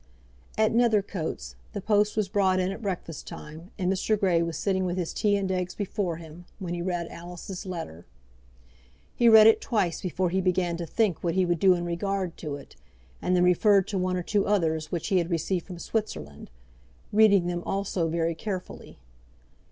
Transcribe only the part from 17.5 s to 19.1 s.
also very carefully.